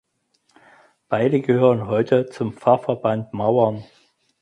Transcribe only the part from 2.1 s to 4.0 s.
zum Pfarrverband Mauern.